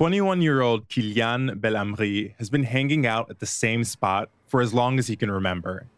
21 0.00 0.40
year 0.40 0.62
old 0.62 0.88
Kylian 0.88 1.60
Belhamri 1.60 2.32
has 2.38 2.48
been 2.48 2.62
hanging 2.62 3.06
out 3.06 3.28
at 3.28 3.38
the 3.38 3.44
same 3.44 3.84
spot 3.84 4.30
for 4.46 4.62
as 4.62 4.72
long 4.72 4.98
as 4.98 5.08
he 5.08 5.14
can 5.14 5.30
remember. 5.30 5.88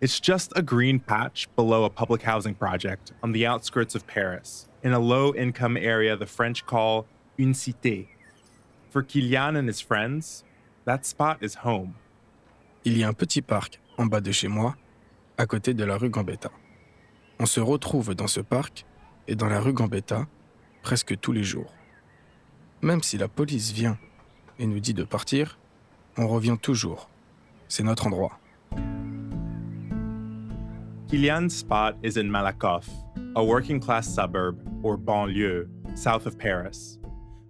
It's 0.00 0.20
just 0.20 0.52
a 0.54 0.62
green 0.62 1.00
patch 1.00 1.48
below 1.56 1.82
a 1.82 1.90
public 1.90 2.22
housing 2.22 2.54
project 2.54 3.12
on 3.24 3.32
the 3.32 3.44
outskirts 3.44 3.96
of 3.96 4.06
Paris, 4.06 4.68
in 4.84 4.92
a 4.92 5.00
low 5.00 5.34
income 5.34 5.76
area 5.76 6.16
the 6.16 6.26
French 6.26 6.64
call 6.64 7.06
une 7.40 7.52
cité. 7.52 8.06
For 8.88 9.02
Kylian 9.02 9.56
and 9.58 9.66
his 9.66 9.80
friends, 9.80 10.44
that 10.84 11.04
spot 11.04 11.38
is 11.42 11.56
home. 11.64 11.96
Il 12.84 12.96
y 12.96 13.02
a 13.02 13.08
un 13.08 13.14
petit 13.14 13.42
parc 13.42 13.80
en 13.98 14.06
bas 14.06 14.20
de 14.20 14.30
chez 14.30 14.46
moi, 14.46 14.76
à 15.36 15.46
côté 15.46 15.74
de 15.74 15.84
la 15.84 15.96
rue 15.96 16.08
Gambetta. 16.08 16.52
On 17.40 17.46
se 17.46 17.58
retrouve 17.58 18.14
dans 18.14 18.28
ce 18.28 18.42
parc 18.42 18.86
et 19.26 19.34
dans 19.34 19.48
la 19.48 19.58
rue 19.58 19.72
Gambetta 19.72 20.28
presque 20.82 21.18
tous 21.18 21.32
les 21.32 21.42
jours. 21.42 21.74
Même 22.82 23.02
si 23.02 23.18
la 23.18 23.28
police 23.28 23.72
vient 23.72 23.98
et 24.58 24.66
nous 24.66 24.80
dit 24.80 24.94
de 24.94 25.04
partir, 25.04 25.58
on 26.16 26.26
revient 26.26 26.56
toujours. 26.60 27.10
C'est 27.68 27.82
notre 27.82 28.06
endroit. 28.06 28.38
Kylian's 31.08 31.54
spot 31.54 31.96
is 32.02 32.16
in 32.16 32.30
Malakoff, 32.30 32.88
a 33.36 33.44
working 33.44 33.80
class 33.80 34.06
suburb 34.06 34.56
or 34.82 34.96
banlieue 34.96 35.68
south 35.94 36.24
of 36.24 36.38
Paris. 36.38 36.98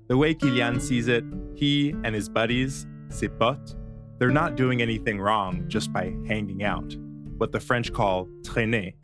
The 0.08 0.16
way 0.16 0.34
Kylian 0.34 0.80
sees 0.80 1.08
it, 1.08 1.24
he 1.54 1.94
and 2.04 2.14
his 2.14 2.28
buddies, 2.28 2.86
ses 3.10 3.28
potes, 3.28 3.76
they're 4.18 4.32
not 4.32 4.56
doing 4.56 4.82
anything 4.82 5.20
wrong 5.20 5.64
just 5.68 5.92
by 5.92 6.12
hanging 6.26 6.64
out, 6.64 6.96
what 7.38 7.52
the 7.52 7.60
French 7.60 7.92
call 7.92 8.26
traîner. 8.42 8.94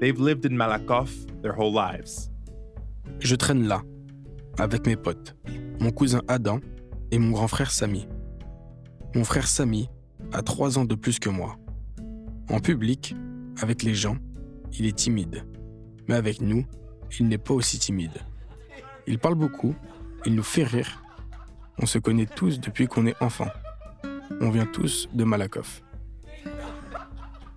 They've 0.00 0.18
lived 0.18 0.46
in 0.46 0.56
Malakoff 0.56 1.10
their 1.42 1.52
whole 1.52 1.72
lives. 1.72 2.30
Je 3.18 3.36
traîne 3.36 3.68
là, 3.68 3.82
avec 4.58 4.86
mes 4.86 4.96
potes, 4.96 5.34
mon 5.86 5.92
cousin 5.92 6.20
Adam 6.26 6.58
et 7.12 7.18
mon 7.20 7.30
grand 7.30 7.46
frère 7.46 7.70
Samy. 7.70 8.08
Mon 9.14 9.22
frère 9.22 9.46
Samy 9.46 9.88
a 10.32 10.42
trois 10.42 10.80
ans 10.80 10.84
de 10.84 10.96
plus 10.96 11.20
que 11.20 11.28
moi. 11.28 11.56
En 12.50 12.58
public, 12.58 13.14
avec 13.62 13.84
les 13.84 13.94
gens, 13.94 14.16
il 14.76 14.86
est 14.86 14.96
timide. 14.96 15.44
Mais 16.08 16.16
avec 16.16 16.40
nous, 16.40 16.66
il 17.20 17.28
n'est 17.28 17.38
pas 17.38 17.54
aussi 17.54 17.78
timide. 17.78 18.18
Il 19.06 19.20
parle 19.20 19.36
beaucoup, 19.36 19.76
il 20.24 20.34
nous 20.34 20.42
fait 20.42 20.64
rire. 20.64 21.04
On 21.78 21.86
se 21.86 22.00
connaît 22.00 22.26
tous 22.26 22.58
depuis 22.58 22.88
qu'on 22.88 23.06
est 23.06 23.22
enfant. 23.22 23.52
On 24.40 24.50
vient 24.50 24.66
tous 24.66 25.08
de 25.14 25.22
Malakoff. 25.22 25.84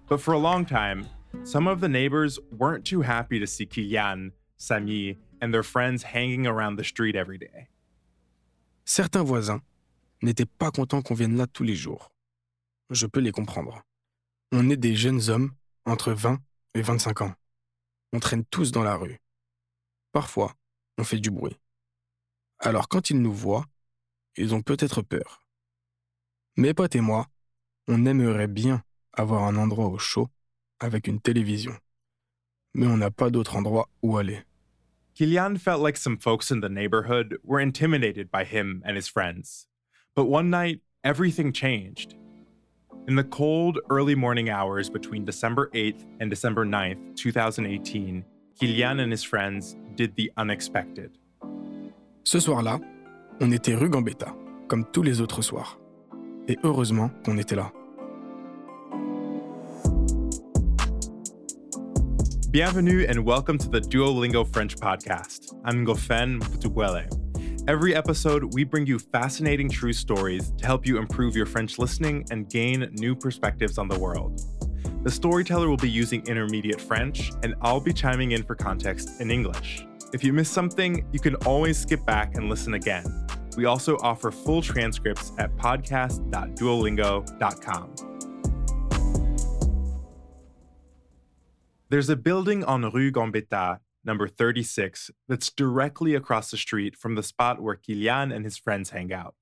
But 0.08 0.20
for 0.20 0.36
a 0.36 0.40
long 0.40 0.66
time, 0.66 1.08
some 1.44 1.68
of 1.68 1.82
the 1.82 1.90
neighbors 1.90 2.38
weren't 2.56 2.86
too 2.86 3.02
happy 3.02 3.40
to 3.40 3.48
see 3.48 3.66
Kylian, 3.66 4.34
Samy, 4.60 5.18
and 5.42 5.52
their 5.52 5.64
friends 5.64 6.04
hanging 6.04 6.46
around 6.46 6.76
the 6.76 6.84
street 6.84 7.16
every 7.16 7.40
day. 7.40 7.70
Certains 8.92 9.22
voisins 9.22 9.62
n'étaient 10.24 10.48
pas 10.48 10.72
contents 10.72 11.04
qu'on 11.04 11.14
vienne 11.14 11.38
là 11.38 11.46
tous 11.46 11.62
les 11.62 11.76
jours. 11.76 12.12
Je 12.90 13.06
peux 13.06 13.20
les 13.20 13.32
comprendre. 13.32 13.84
On 14.52 14.68
est 14.72 14.78
des 14.78 14.96
jeunes 14.96 15.30
hommes 15.30 15.52
entre 15.86 16.12
20 16.12 16.40
et 16.74 16.82
25 16.82 17.22
ans. 17.22 17.36
On 18.14 18.20
traîne 18.20 18.44
tous 18.46 18.72
dans 18.72 18.82
la 18.82 18.96
rue. 18.96 19.20
Parfois, 20.12 20.56
on 20.98 21.04
fait 21.04 21.20
du 21.20 21.30
bruit. 21.30 21.56
Alors 22.58 22.90
quand 22.90 23.12
ils 23.12 23.22
nous 23.22 23.32
voient, 23.32 23.68
ils 24.38 24.56
ont 24.56 24.64
peut-être 24.64 25.04
peur. 25.04 25.44
Mes 26.58 26.74
potes 26.74 26.96
et 26.96 27.02
moi, 27.02 27.28
on 27.88 28.08
aimerait 28.08 28.48
bien 28.48 28.84
avoir 29.14 29.44
un 29.44 29.56
endroit 29.58 29.86
au 29.86 30.00
chaud 30.00 30.30
avec 30.80 31.06
une 31.06 31.22
télévision. 31.22 31.78
Mais 32.74 32.88
on 32.88 32.98
n'a 32.98 33.12
pas 33.12 33.30
d'autre 33.30 33.56
endroit 33.56 33.88
où 34.02 34.18
aller. 34.18 34.44
Kylian 35.20 35.60
felt 35.60 35.82
like 35.82 35.98
some 35.98 36.16
folks 36.16 36.50
in 36.50 36.62
the 36.62 36.70
neighborhood 36.70 37.40
were 37.44 37.60
intimidated 37.60 38.32
by 38.32 38.46
him 38.46 38.82
and 38.86 38.96
his 38.96 39.10
friends. 39.10 39.68
But 40.16 40.26
one 40.26 40.50
night, 40.50 40.80
everything 41.04 41.52
changed. 41.52 42.16
In 43.06 43.18
the 43.18 43.26
cold, 43.26 43.80
early 43.90 44.16
morning 44.16 44.50
hours 44.50 44.90
between 44.90 45.26
December 45.26 45.70
8th 45.74 46.06
and 46.22 46.30
December 46.30 46.66
9th, 46.66 47.18
2018, 47.18 48.24
Kilian 48.62 49.02
and 49.02 49.12
his 49.12 49.22
friends 49.22 49.76
did 49.96 50.16
the 50.16 50.32
unexpected. 50.38 51.18
Ce 52.24 52.40
soir-là, 52.40 52.80
on 53.42 53.52
était 53.52 53.78
rue 53.78 53.90
Gambetta, 53.90 54.34
comme 54.70 54.86
tous 54.94 55.04
les 55.04 55.20
autres 55.20 55.42
soirs. 55.42 55.78
Et 56.48 56.56
heureusement 56.64 57.12
qu'on 57.26 57.38
était 57.38 57.58
là. 57.58 57.74
Bienvenue 62.52 63.06
and 63.08 63.24
welcome 63.24 63.60
to 63.60 63.70
the 63.70 63.80
Duolingo 63.80 64.44
French 64.44 64.76
podcast. 64.76 65.54
I'm 65.66 65.86
Ngofen 65.86 66.40
Mputuwele. 66.40 67.70
Every 67.70 67.94
episode, 67.94 68.56
we 68.56 68.64
bring 68.64 68.88
you 68.88 68.98
fascinating 68.98 69.70
true 69.70 69.94
stories 69.94 70.52
to 70.58 70.66
help 70.66 70.88
you 70.88 70.98
improve 70.98 71.36
your 71.36 71.46
French 71.46 71.78
listening 71.78 72.26
and 72.32 72.50
gain 72.50 72.90
new 72.94 73.16
perspectives 73.16 73.78
on 73.78 73.88
the 73.88 74.00
world. 74.00 74.42
The 75.04 75.12
storyteller 75.12 75.70
will 75.70 75.78
be 75.78 75.92
using 75.92 76.26
intermediate 76.26 76.82
French, 76.82 77.32
and 77.44 77.54
I'll 77.62 77.80
be 77.80 77.94
chiming 77.94 78.32
in 78.32 78.42
for 78.42 78.56
context 78.56 79.22
in 79.22 79.30
English. 79.30 79.86
If 80.12 80.24
you 80.24 80.34
miss 80.34 80.50
something, 80.50 81.08
you 81.12 81.20
can 81.20 81.36
always 81.46 81.78
skip 81.78 82.04
back 82.08 82.34
and 82.34 82.50
listen 82.50 82.74
again. 82.74 83.28
We 83.58 83.66
also 83.66 83.98
offer 83.98 84.32
full 84.32 84.64
transcripts 84.64 85.34
at 85.38 85.56
podcast.duolingo.com. 85.58 88.09
There's 91.92 92.08
a 92.08 92.16
building 92.16 92.64
on 92.64 92.84
Rue 92.92 93.12
Gambetta, 93.12 93.80
number 94.06 94.28
36, 94.28 95.10
that's 95.28 95.50
directly 95.50 96.14
across 96.14 96.52
the 96.52 96.58
street 96.58 96.96
from 96.96 97.16
the 97.16 97.24
spot 97.24 97.64
where 97.64 97.76
Kilian 97.76 98.32
and 98.32 98.46
his 98.46 98.60
friends 98.60 98.92
hang 98.92 99.12
out. 99.12 99.34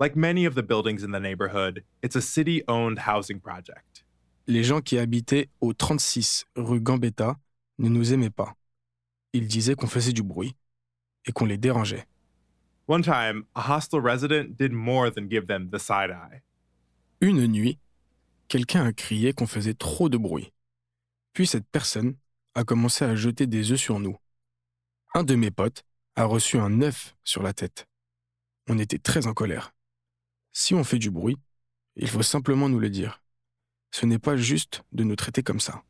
Like 0.00 0.16
many 0.16 0.46
of 0.46 0.54
the 0.54 0.62
buildings 0.62 1.02
in 1.02 1.10
the 1.10 1.20
neighborhood, 1.20 1.84
it's 2.02 2.16
a 2.16 2.22
city 2.22 2.62
owned 2.66 3.00
housing 3.00 3.40
project. 3.40 4.04
Les 4.46 4.62
gens 4.62 4.80
qui 4.80 4.96
habitaient 4.96 5.50
au 5.60 5.74
36 5.74 6.46
rue 6.56 6.80
Gambetta 6.80 7.36
ne 7.78 7.90
nous 7.90 8.10
aimaient 8.10 8.34
pas. 8.34 8.54
Ils 9.34 9.46
disaient 9.46 9.74
qu'on 9.74 9.86
faisait 9.86 10.14
du 10.14 10.22
bruit 10.22 10.56
et 11.26 11.32
qu'on 11.32 11.44
les 11.44 11.58
dérangeait. 11.58 12.06
One 12.88 13.02
time, 13.02 13.44
a 13.54 13.60
hostel 13.60 14.00
resident 14.00 14.56
did 14.56 14.72
more 14.72 15.10
than 15.10 15.28
give 15.28 15.46
them 15.46 15.68
the 15.70 15.78
side 15.78 16.10
eye. 16.10 16.40
Une 17.20 17.46
nuit, 17.46 17.78
quelqu'un 18.48 18.86
a 18.86 18.94
crié 18.94 19.34
qu'on 19.34 19.46
faisait 19.46 19.74
trop 19.74 20.08
de 20.08 20.16
bruit. 20.16 20.52
Puis 21.36 21.46
cette 21.46 21.68
personne 21.68 22.16
a 22.54 22.64
commencé 22.64 23.04
à 23.04 23.14
jeter 23.14 23.46
des 23.46 23.70
œufs 23.70 23.78
sur 23.78 24.00
nous. 24.00 24.16
Un 25.12 25.22
de 25.22 25.34
mes 25.34 25.50
potes 25.50 25.84
a 26.14 26.24
reçu 26.24 26.56
un 26.56 26.80
œuf 26.80 27.14
sur 27.24 27.42
la 27.42 27.52
tête. 27.52 27.86
On 28.70 28.78
était 28.78 28.96
très 28.96 29.26
en 29.26 29.34
colère. 29.34 29.74
Si 30.52 30.72
on 30.72 30.82
fait 30.82 30.98
du 30.98 31.10
bruit, 31.10 31.36
il 31.94 32.08
faut 32.08 32.22
simplement 32.22 32.70
nous 32.70 32.78
le 32.78 32.88
dire. 32.88 33.22
Ce 33.90 34.06
n'est 34.06 34.18
pas 34.18 34.38
juste 34.38 34.82
de 34.92 35.04
nous 35.04 35.14
traiter 35.14 35.42
comme 35.42 35.60
ça. 35.60 35.82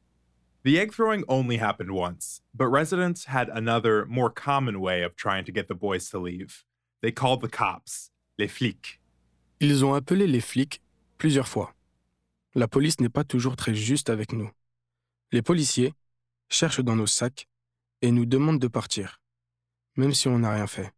The 0.64 0.78
egg 0.78 0.90
throwing 0.90 1.22
only 1.28 1.60
happened 1.60 1.92
once, 1.92 2.42
but 2.52 2.66
residents 2.66 3.28
had 3.28 3.48
another, 3.50 4.04
more 4.08 4.34
common 4.34 4.80
way 4.80 5.04
of 5.04 5.14
trying 5.14 5.44
to 5.44 5.52
get 5.52 5.68
the 5.68 5.78
boys 5.78 6.10
to 6.10 6.20
leave. 6.20 6.64
They 7.02 7.12
called 7.12 7.40
the 7.40 7.48
cops, 7.48 8.10
les 8.36 8.48
flics. 8.48 9.00
Ils 9.60 9.84
ont 9.84 9.94
appelé 9.94 10.26
les 10.26 10.40
flics 10.40 10.82
plusieurs 11.18 11.46
fois. 11.46 11.72
La 12.56 12.66
police 12.66 12.98
n'est 12.98 13.08
pas 13.08 13.22
toujours 13.22 13.54
très 13.54 13.76
juste 13.76 14.10
avec 14.10 14.32
nous. 14.32 14.50
Les 15.32 15.42
policiers 15.42 15.92
cherchent 16.48 16.80
dans 16.80 16.94
nos 16.94 17.06
sacs 17.06 17.48
et 18.00 18.12
nous 18.12 18.26
demandent 18.26 18.60
de 18.60 18.68
partir, 18.68 19.20
même 19.96 20.14
si 20.14 20.28
on 20.28 20.38
n'a 20.38 20.52
rien 20.52 20.66
fait. 20.66 20.92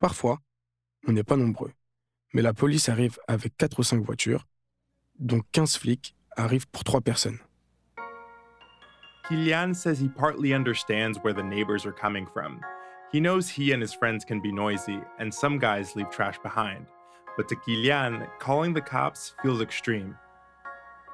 Parfois, 0.00 0.38
on 1.06 1.12
n'est 1.12 1.24
pas 1.24 1.36
nombreux, 1.36 1.72
mais 2.34 2.42
la 2.42 2.52
police 2.52 2.88
arrive 2.88 3.18
avec 3.28 3.56
4 3.56 3.78
ou 3.78 3.82
5 3.84 4.02
voitures, 4.02 4.46
donc 5.18 5.44
15 5.52 5.76
flics 5.76 6.16
arrivent 6.36 6.66
pour 6.68 6.82
3 6.82 7.00
personnes. 7.00 7.38
Kylian 9.28 9.74
says 9.74 9.98
he 10.00 10.08
partly 10.08 10.52
understands 10.52 11.18
where 11.22 11.34
the 11.34 11.42
neighbors 11.42 11.86
are 11.86 11.94
coming 11.94 12.26
from. 12.32 12.60
He 13.12 13.20
knows 13.20 13.48
he 13.48 13.72
and 13.72 13.80
his 13.80 13.94
friends 13.94 14.24
can 14.24 14.40
be 14.40 14.52
noisy, 14.52 15.00
and 15.18 15.30
some 15.30 15.58
guys 15.58 15.94
leave 15.94 16.10
trash 16.10 16.38
behind. 16.42 16.86
But 17.36 17.48
to 17.48 17.56
Kylian, 17.56 18.26
calling 18.40 18.74
the 18.74 18.80
cops 18.80 19.34
feels 19.42 19.60
extreme. 19.60 20.16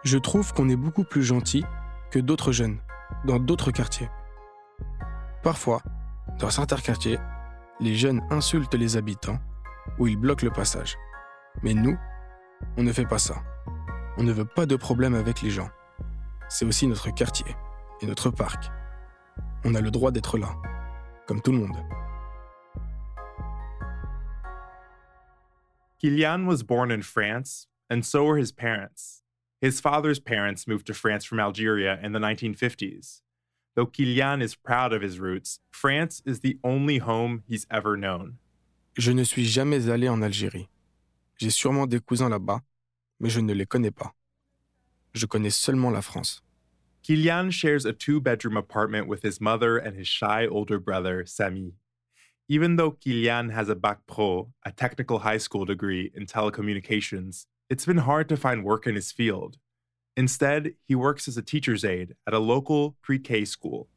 Je 0.05 0.19
trouve 0.19 0.53
qu'on 0.53 0.69
est 0.69 0.77
beaucoup 0.77 1.05
plus 1.05 1.23
gentil 1.23 1.65
que 2.13 2.19
d'autres 2.19 2.53
jeunes, 2.53 2.79
dans 3.25 3.39
d'autres 3.39 3.71
quartiers. 3.71 4.11
Parfois, 5.43 5.81
dans 6.39 6.51
certains 6.51 6.77
quartiers, 6.77 7.19
les 7.81 7.95
jeunes 7.95 8.21
insultent 8.31 8.75
les 8.75 8.99
habitants 8.99 9.39
ou 9.99 10.07
ils 10.07 10.19
bloquent 10.19 10.45
le 10.45 10.53
passage. 10.53 10.97
Mais 11.63 11.73
nous, 11.73 11.99
on 12.77 12.83
ne 12.83 12.93
fait 12.93 13.07
pas 13.07 13.19
ça. 13.19 13.37
On 14.19 14.23
ne 14.23 14.33
veut 14.33 14.45
pas 14.45 14.67
de 14.67 14.77
problème 14.77 15.15
avec 15.15 15.41
les 15.41 15.51
gens. 15.51 15.71
C'est 16.51 16.67
aussi 16.67 16.87
notre 16.87 17.11
quartier 17.15 17.57
et 18.03 18.07
notre 18.07 18.31
parc. 18.31 18.71
On 19.65 19.75
a 19.75 19.81
le 19.81 19.91
droit 19.91 20.11
d'être 20.11 20.37
là, 20.37 20.55
comme 21.27 21.41
tout 21.41 21.53
le 21.53 21.59
monde. 21.59 21.77
Kylian 25.99 26.47
was 26.47 26.63
born 26.63 26.91
in 26.91 27.01
France, 27.01 27.69
and 27.91 28.03
so 28.03 28.25
were 28.25 28.39
his 28.39 28.53
parents. 28.53 29.22
His 29.63 29.79
father's 29.81 30.19
parents 30.19 30.67
moved 30.67 30.89
to 30.89 30.93
France 30.93 31.25
from 31.25 31.39
Algeria 31.39 31.97
in 32.03 32.11
the 32.11 32.19
1950s. 32.19 33.21
Though 33.77 33.87
Kilian 33.87 34.43
is 34.43 34.57
proud 34.57 34.93
of 34.93 35.03
his 35.03 35.21
roots, 35.21 35.61
France 35.71 36.21
is 36.27 36.41
the 36.41 36.59
only 36.65 36.99
home 36.99 37.45
he's 37.47 37.65
ever 37.71 37.97
known. 37.97 38.39
Je 38.99 39.13
ne 39.13 39.23
suis 39.23 39.45
jamais 39.45 39.89
allé 39.89 40.09
en 40.09 40.21
Algérie. 40.21 40.67
J'ai 41.39 41.51
sûrement 41.51 41.87
des 41.87 42.01
cousins 42.01 42.29
là-bas, 42.29 42.63
mais 43.21 43.31
je 43.31 43.39
ne 43.39 43.55
les 43.55 43.65
connais 43.65 43.93
pas. 43.93 44.13
Je 45.15 45.27
connais 45.27 45.51
seulement 45.51 45.93
la 45.93 46.03
France. 46.03 46.43
Kilian 47.05 47.53
shares 47.53 47.87
a 47.87 47.93
two 47.93 48.21
bedroom 48.21 48.57
apartment 48.57 49.07
with 49.07 49.23
his 49.23 49.41
mother 49.41 49.79
and 49.79 49.97
his 49.97 50.09
shy 50.09 50.45
older 50.45 50.81
brother, 50.81 51.25
Sami. 51.25 51.77
Even 52.49 52.75
though 52.75 52.91
Kilian 52.91 53.53
has 53.53 53.69
a 53.69 53.77
Bac 53.77 54.01
Pro, 54.09 54.51
a 54.67 54.73
technical 54.73 55.21
high 55.21 55.39
school 55.39 55.65
degree 55.65 56.11
in 56.17 56.27
telecommunications, 56.27 57.47
it's 57.73 57.87
been 57.87 58.05
hard 58.07 58.29
to 58.29 58.37
find 58.37 58.63
work 58.63 58.87
in 58.87 58.95
his 58.95 59.11
field. 59.11 59.57
Instead, 60.15 60.75
he 60.85 60.95
works 60.95 61.27
as 61.27 61.39
a 61.39 61.43
teacher's 61.43 61.87
aide 61.87 62.15
at 62.27 62.35
a 62.35 62.39
local 62.39 62.97
pre 63.01 63.19
K 63.19 63.47
school, 63.47 63.89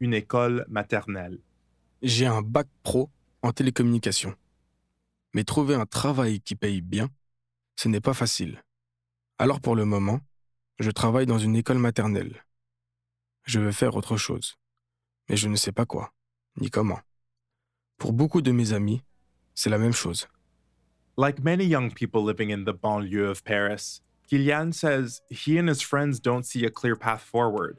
une 0.00 0.14
école 0.14 0.64
maternelle. 0.68 1.38
J'ai 2.00 2.26
un 2.26 2.42
Bac 2.42 2.68
Pro 2.84 3.10
en 3.42 3.50
télécommunications. 3.50 4.36
Mais 5.34 5.42
trouver 5.42 5.74
un 5.74 5.84
travail 5.84 6.40
qui 6.40 6.54
paye 6.54 6.80
bien, 6.80 7.08
ce 7.74 7.88
n'est 7.88 8.00
pas 8.00 8.14
facile. 8.14 8.62
Alors 9.40 9.60
pour 9.60 9.74
le 9.74 9.84
moment, 9.84 10.20
je 10.78 10.92
travaille 10.92 11.26
dans 11.26 11.38
une 11.38 11.56
école 11.56 11.78
maternelle. 11.78 12.44
Je 13.42 13.58
veux 13.58 13.72
faire 13.72 13.96
autre 13.96 14.16
chose. 14.16 14.54
Mais 15.28 15.36
je 15.36 15.48
ne 15.48 15.56
sais 15.56 15.72
pas 15.72 15.86
quoi, 15.86 16.12
ni 16.60 16.70
comment. 16.70 17.00
Pour 17.98 18.12
beaucoup 18.12 18.42
de 18.42 18.52
mes 18.52 18.72
amis, 18.74 19.02
c'est 19.54 19.70
la 19.70 19.78
même 19.78 19.92
chose. 19.92 20.28
Like 21.16 21.44
many 21.44 21.64
young 21.64 21.92
people 21.92 22.24
living 22.24 22.50
in 22.50 22.64
the 22.64 22.74
banlieue 22.74 23.30
of 23.30 23.44
Paris, 23.44 24.00
Kylian 24.28 24.74
says 24.74 25.22
he 25.30 25.58
and 25.58 25.68
his 25.68 25.80
friends 25.80 26.18
don't 26.18 26.44
see 26.44 26.64
a 26.64 26.70
clear 26.70 26.96
path 26.96 27.22
forward. 27.22 27.78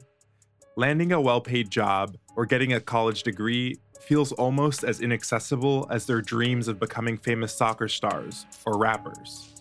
Landing 0.74 1.12
a 1.12 1.20
well 1.20 1.42
paid 1.42 1.70
job 1.70 2.16
or 2.34 2.46
getting 2.46 2.72
a 2.72 2.80
college 2.80 3.24
degree 3.24 3.76
feels 4.00 4.32
almost 4.32 4.84
as 4.84 5.02
inaccessible 5.02 5.86
as 5.90 6.06
their 6.06 6.22
dreams 6.22 6.66
of 6.66 6.80
becoming 6.80 7.18
famous 7.18 7.52
soccer 7.52 7.88
stars 7.88 8.46
or 8.64 8.78
rappers. 8.78 9.52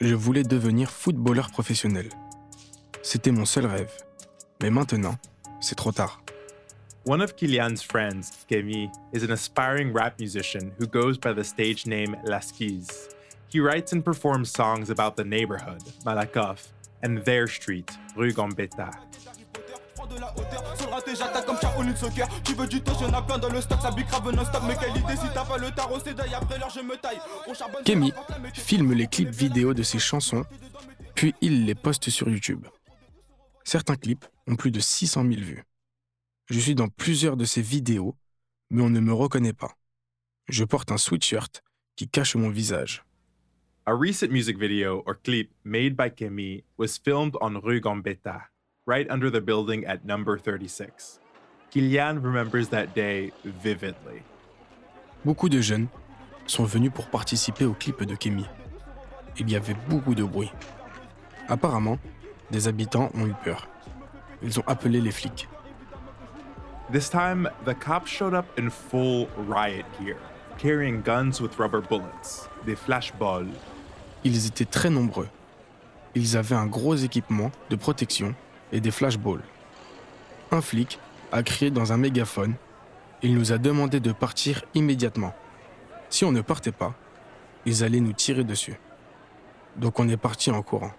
Je 0.00 0.14
voulais 0.14 0.44
devenir 0.44 0.88
footballeur 0.90 1.50
professionnel. 1.50 2.08
C'était 3.02 3.32
mon 3.32 3.44
seul 3.44 3.66
rêve. 3.66 3.92
Mais 4.62 4.70
maintenant, 4.70 5.18
c'est 5.60 5.76
trop 5.76 5.92
tard. 5.92 6.19
One 7.04 7.22
of 7.22 7.34
Kylian's 7.34 7.80
friends, 7.80 8.44
Kemi, 8.46 8.94
is 9.12 9.22
an 9.22 9.30
aspiring 9.30 9.90
rap 9.90 10.18
musician 10.18 10.70
who 10.76 10.86
goes 10.86 11.16
by 11.16 11.32
the 11.32 11.42
stage 11.42 11.86
name 11.86 12.14
Laskiz. 12.26 13.14
He 13.48 13.58
writes 13.58 13.94
and 13.94 14.04
performs 14.04 14.50
songs 14.50 14.90
about 14.90 15.16
the 15.16 15.24
neighborhood, 15.24 15.82
Malakoff, 16.04 16.68
and 17.02 17.24
their 17.24 17.46
street, 17.46 17.90
Rue 18.16 18.32
Gambetta. 18.32 18.90
Kemi 27.86 28.12
filme 28.52 28.92
les 28.92 29.06
clips 29.06 29.34
vidéo 29.34 29.72
de 29.72 29.82
ses 29.82 29.98
chansons, 29.98 30.44
puis 31.14 31.34
il 31.40 31.64
les 31.64 31.74
poste 31.74 32.10
sur 32.10 32.28
YouTube. 32.28 32.66
Certains 33.64 33.96
clips 33.96 34.26
ont 34.46 34.56
plus 34.56 34.70
de 34.70 34.80
600 34.80 35.22
000 35.22 35.40
vues. 35.40 35.64
Je 36.50 36.58
suis 36.58 36.74
dans 36.74 36.88
plusieurs 36.88 37.36
de 37.36 37.44
ces 37.44 37.62
vidéos, 37.62 38.16
mais 38.70 38.82
on 38.82 38.90
ne 38.90 38.98
me 38.98 39.12
reconnaît 39.12 39.52
pas. 39.52 39.76
Je 40.48 40.64
porte 40.64 40.90
un 40.90 40.96
sweatshirt 40.96 41.62
qui 41.94 42.08
cache 42.08 42.34
mon 42.34 42.50
visage. 42.50 43.04
A 43.86 43.94
recent 43.94 44.32
music 44.32 44.58
video 44.58 45.04
or 45.06 45.14
clip 45.22 45.52
made 45.64 45.96
by 45.96 46.10
Kemi 46.10 46.64
was 46.76 46.98
filmed 46.98 47.36
on 47.40 47.60
Rue 47.62 47.80
Gambetta, 47.80 48.48
right 48.84 49.08
under 49.08 49.30
the 49.30 49.40
building 49.40 49.86
at 49.86 50.04
number 50.04 50.40
36. 50.40 51.20
Kylian 51.70 52.20
remembers 52.20 52.68
that 52.70 52.96
day 52.96 53.32
vividly. 53.44 54.22
Beaucoup 55.24 55.48
de 55.48 55.60
jeunes 55.60 55.86
sont 56.48 56.64
venus 56.64 56.90
pour 56.92 57.06
participer 57.06 57.64
au 57.64 57.74
clip 57.74 58.02
de 58.02 58.16
Kemi. 58.16 58.44
Il 59.38 59.48
y 59.48 59.54
avait 59.54 59.76
beaucoup 59.88 60.16
de 60.16 60.24
bruit. 60.24 60.50
Apparemment, 61.46 62.00
des 62.50 62.66
habitants 62.66 63.12
ont 63.14 63.28
eu 63.28 63.34
peur. 63.44 63.68
Ils 64.42 64.58
ont 64.58 64.64
appelé 64.66 65.00
les 65.00 65.12
flics. 65.12 65.48
This 66.92 67.08
time, 67.08 67.48
the 67.64 67.74
cops 67.74 68.10
showed 68.10 68.34
up 68.34 68.46
in 68.58 68.68
full 68.68 69.28
riot 69.36 69.84
gear, 70.00 70.16
carrying 70.58 71.02
guns 71.02 71.40
with 71.40 71.56
rubber 71.56 71.80
bullets, 71.80 72.48
des 72.66 72.74
flashballs. 72.74 73.46
Ils 74.24 74.48
étaient 74.48 74.64
très 74.64 74.90
nombreux. 74.90 75.28
Ils 76.16 76.36
avaient 76.36 76.56
un 76.56 76.66
gros 76.66 76.96
équipement 76.96 77.52
de 77.68 77.76
protection 77.76 78.34
et 78.72 78.80
des 78.80 78.90
flashballs. 78.90 79.44
Un 80.50 80.60
flic 80.60 80.98
a 81.30 81.44
crié 81.44 81.70
dans 81.70 81.92
un 81.92 81.96
mégaphone. 81.96 82.54
Il 83.22 83.36
nous 83.36 83.52
a 83.52 83.58
demandé 83.58 84.00
de 84.00 84.10
partir 84.10 84.64
immédiatement. 84.74 85.32
Si 86.08 86.24
on 86.24 86.32
ne 86.32 86.40
partait 86.40 86.72
pas, 86.72 86.94
ils 87.66 87.84
allaient 87.84 88.00
nous 88.00 88.14
tirer 88.14 88.42
dessus. 88.42 88.74
Donc 89.76 90.00
on 90.00 90.08
est 90.08 90.16
parti 90.16 90.50
en 90.50 90.62
courant. 90.62 90.92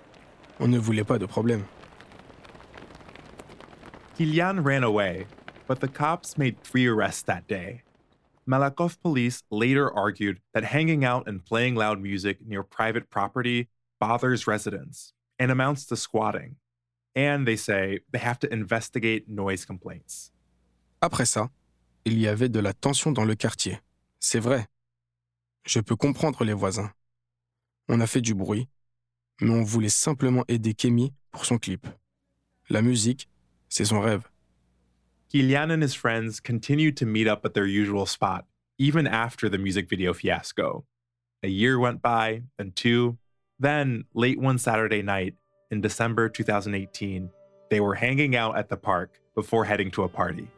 On 0.61 0.69
ne 0.69 0.77
voulait 0.77 1.03
pas 1.03 1.17
de 1.17 1.25
problème. 1.25 1.63
Kylian 4.15 4.63
ran 4.63 4.83
away, 4.83 5.27
but 5.71 5.79
the 5.79 5.87
cops 5.87 6.37
made 6.37 6.61
three 6.61 6.85
arrests 6.85 7.23
that 7.23 7.47
day. 7.47 7.81
Malakoff 8.45 8.97
police 9.01 9.41
later 9.49 9.89
argued 9.89 10.41
that 10.53 10.65
hanging 10.65 11.05
out 11.05 11.29
and 11.29 11.45
playing 11.45 11.75
loud 11.75 12.01
music 12.01 12.45
near 12.45 12.61
private 12.61 13.09
property 13.09 13.69
bothers 13.97 14.45
residents 14.45 15.13
and 15.39 15.49
amounts 15.49 15.85
to 15.85 15.95
squatting. 15.95 16.57
And 17.15 17.47
they 17.47 17.55
say 17.55 17.99
they 18.11 18.19
have 18.19 18.37
to 18.39 18.51
investigate 18.51 19.29
noise 19.29 19.63
complaints. 19.63 20.33
Après 21.01 21.25
ça, 21.25 21.49
il 22.03 22.19
y 22.19 22.27
avait 22.27 22.49
de 22.49 22.59
la 22.59 22.73
tension 22.73 23.13
dans 23.13 23.23
le 23.23 23.35
quartier. 23.35 23.79
C'est 24.19 24.41
vrai. 24.41 24.67
Je 25.63 25.79
peux 25.79 25.95
comprendre 25.95 26.43
les 26.43 26.53
voisins. 26.53 26.91
On 27.87 28.01
a 28.01 28.07
fait 28.07 28.19
du 28.19 28.33
bruit, 28.33 28.67
mais 29.39 29.51
on 29.51 29.63
voulait 29.63 29.87
simplement 29.87 30.43
aider 30.49 30.73
Kemi 30.73 31.13
pour 31.31 31.45
son 31.45 31.57
clip. 31.57 31.87
La 32.69 32.81
musique, 32.81 33.29
c'est 33.69 33.85
son 33.85 34.01
rêve. 34.01 34.30
Kylian 35.31 35.71
and 35.71 35.81
his 35.81 35.93
friends 35.93 36.41
continued 36.41 36.97
to 36.97 37.05
meet 37.05 37.25
up 37.25 37.45
at 37.45 37.53
their 37.53 37.65
usual 37.65 38.05
spot, 38.05 38.45
even 38.77 39.07
after 39.07 39.47
the 39.47 39.57
music 39.57 39.87
video 39.89 40.13
fiasco. 40.13 40.83
A 41.41 41.47
year 41.47 41.79
went 41.79 42.01
by, 42.01 42.43
then 42.57 42.73
two. 42.75 43.17
Then, 43.57 44.03
late 44.13 44.41
one 44.41 44.57
Saturday 44.57 45.01
night, 45.01 45.35
in 45.69 45.79
December 45.79 46.27
2018, 46.27 47.29
they 47.69 47.79
were 47.79 47.95
hanging 47.95 48.35
out 48.35 48.57
at 48.57 48.67
the 48.67 48.75
park 48.75 49.21
before 49.33 49.63
heading 49.63 49.89
to 49.91 50.03
a 50.03 50.09
party. 50.09 50.49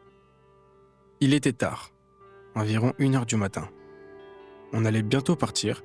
Il 1.20 1.34
était 1.34 1.56
tard, 1.56 1.92
environ 2.56 2.94
une 2.98 3.14
heure 3.14 3.26
du 3.26 3.36
matin. 3.36 3.68
On 4.72 4.84
allait 4.84 5.08
bientôt 5.08 5.36
partir. 5.36 5.84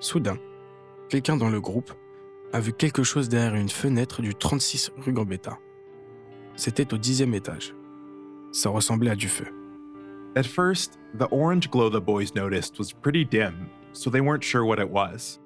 Soudain, 0.00 0.38
quelqu'un 1.08 1.38
dans 1.38 1.48
le 1.48 1.62
groupe 1.62 1.90
a 2.52 2.60
vu 2.60 2.74
quelque 2.74 3.04
chose 3.04 3.30
derrière 3.30 3.54
une 3.54 3.70
fenêtre 3.70 4.20
du 4.20 4.34
36 4.34 4.90
rue 4.98 5.14
Gambetta. 5.14 5.58
C'était 6.56 6.92
au 6.92 6.98
dixième 6.98 7.32
étage. 7.32 7.74
Ça 8.52 8.70
ressemblait 8.70 9.10
à 9.10 9.16
du 9.16 9.28
feu. 9.28 9.46
At 10.36 10.46
first, 10.46 10.98
the 11.14 11.26
orange 11.30 11.70
glow 11.70 11.90
the 11.90 12.00
boys 12.00 12.34
noticed 12.34 12.78
was 12.78 12.92
pretty 12.92 13.24
dim, 13.24 13.68
so 13.92 14.08
they 14.08 14.20
weren't 14.20 14.44
sure 14.44 14.64
what 14.64 14.78
it 14.78 14.88
was. 14.88 15.38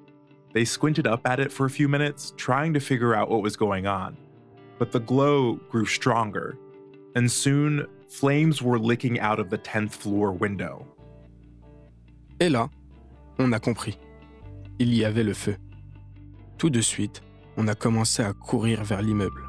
They 0.53 0.65
squinted 0.65 1.07
up 1.07 1.27
at 1.27 1.41
it 1.41 1.53
for 1.53 1.67
a 1.67 1.71
few 1.71 1.89
minutes, 1.89 2.33
trying 2.37 2.73
to 2.75 2.81
figure 2.81 3.15
out 3.15 3.29
what 3.29 3.43
was 3.43 3.57
going 3.57 3.87
on. 3.87 4.17
But 4.79 4.93
the 4.93 5.01
glow 5.01 5.55
grew 5.71 5.87
stronger, 5.87 6.57
and 7.15 7.31
soon 7.31 7.87
flames 8.09 8.63
were 8.63 8.79
licking 8.79 9.19
out 9.21 9.41
of 9.41 9.51
the 9.51 9.59
10th 9.59 9.91
floor 9.91 10.33
window. 10.33 10.87
Et 12.41 12.49
là, 12.49 12.71
on 13.39 13.53
a 13.53 13.59
compris. 13.59 13.99
Il 14.79 14.95
y 14.95 15.05
avait 15.05 15.25
le 15.25 15.35
feu. 15.35 15.57
Tout 16.59 16.71
de 16.71 16.81
suite, 16.81 17.23
on 17.57 17.69
a 17.69 17.75
commencé 17.75 18.23
à 18.23 18.33
courir 18.33 18.85
vers 18.85 19.03
l'immeuble. 19.03 19.43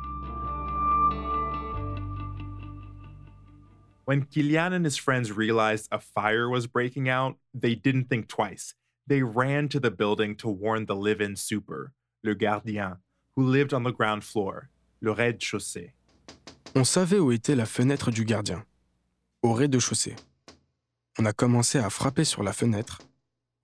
When 4.07 4.23
Kylian 4.23 4.73
and 4.73 4.85
his 4.85 4.95
friends 4.95 5.33
realized 5.33 5.89
a 5.91 5.99
fire 5.99 6.47
was 6.47 6.65
breaking 6.65 7.09
out, 7.09 7.35
they 7.53 7.75
didn't 7.75 8.05
think 8.05 8.29
twice. 8.29 8.73
They 9.05 9.21
ran 9.21 9.67
to 9.67 9.81
the 9.81 9.91
building 9.91 10.37
to 10.37 10.47
warn 10.47 10.85
the 10.85 10.95
live 10.95 11.19
in 11.19 11.35
super, 11.35 11.91
le 12.23 12.33
gardien, 12.33 12.99
who 13.35 13.43
lived 13.43 13.73
on 13.73 13.83
the 13.83 13.91
ground 13.91 14.23
floor, 14.23 14.69
le 15.01 15.11
rez-de-chaussée. 15.11 15.91
On 16.73 16.85
savait 16.85 17.19
où 17.19 17.33
était 17.33 17.53
la 17.53 17.65
fenêtre 17.65 18.09
du 18.09 18.23
gardien, 18.23 18.63
au 19.43 19.51
rez-de-chaussée. 19.51 20.15
On 21.19 21.25
a 21.25 21.33
commencé 21.33 21.77
à 21.77 21.89
frapper 21.89 22.23
sur 22.23 22.43
la 22.43 22.53
fenêtre. 22.53 23.01